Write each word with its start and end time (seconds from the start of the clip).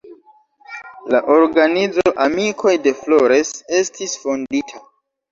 La 1.15 1.19
organizo 1.33 2.13
"amikoj 2.25 2.73
de 2.87 2.93
Flores" 3.01 3.51
estis 3.81 4.15
fondita. 4.23 4.83